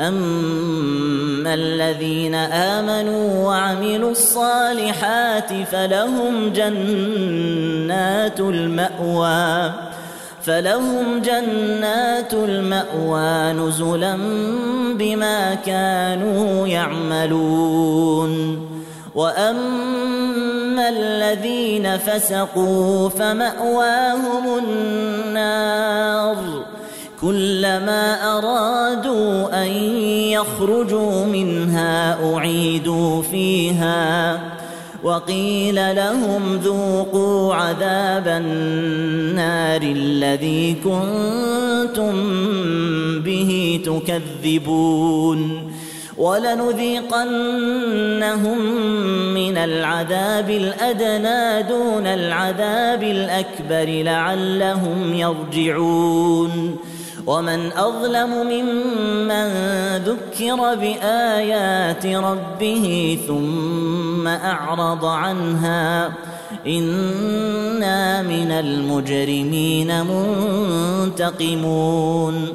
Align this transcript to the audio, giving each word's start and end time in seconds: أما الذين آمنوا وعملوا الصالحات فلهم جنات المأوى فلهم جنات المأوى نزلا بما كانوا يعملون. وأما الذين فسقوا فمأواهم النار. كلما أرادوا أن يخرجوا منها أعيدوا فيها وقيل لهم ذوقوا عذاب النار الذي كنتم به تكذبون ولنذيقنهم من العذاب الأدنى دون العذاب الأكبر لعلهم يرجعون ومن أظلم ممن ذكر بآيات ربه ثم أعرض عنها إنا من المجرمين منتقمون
أما 0.00 1.54
الذين 1.54 2.34
آمنوا 2.34 3.46
وعملوا 3.46 4.10
الصالحات 4.10 5.52
فلهم 5.72 6.52
جنات 6.52 8.40
المأوى 8.40 9.72
فلهم 10.42 11.22
جنات 11.22 12.34
المأوى 12.34 13.52
نزلا 13.52 14.16
بما 14.98 15.54
كانوا 15.54 16.66
يعملون. 16.68 18.32
وأما 19.14 20.88
الذين 20.88 21.98
فسقوا 21.98 23.08
فمأواهم 23.08 24.58
النار. 24.58 26.36
كلما 27.22 28.36
أرادوا 28.38 29.62
أن 29.64 29.68
يخرجوا 30.32 31.24
منها 31.24 32.18
أعيدوا 32.34 33.22
فيها 33.22 34.40
وقيل 35.02 35.96
لهم 35.96 36.56
ذوقوا 36.56 37.54
عذاب 37.54 38.28
النار 38.28 39.82
الذي 39.82 40.74
كنتم 40.84 42.12
به 43.20 43.80
تكذبون 43.84 45.72
ولنذيقنهم 46.18 47.32
من 49.34 49.56
العذاب 49.56 50.50
الأدنى 50.50 51.62
دون 51.68 52.06
العذاب 52.06 53.02
الأكبر 53.02 54.02
لعلهم 54.02 55.14
يرجعون 55.14 56.76
ومن 57.26 57.72
أظلم 57.72 58.30
ممن 58.46 59.48
ذكر 59.96 60.74
بآيات 60.74 62.06
ربه 62.06 63.18
ثم 63.26 64.26
أعرض 64.26 65.04
عنها 65.04 66.12
إنا 66.66 68.22
من 68.22 68.50
المجرمين 68.50 70.06
منتقمون 71.06 72.54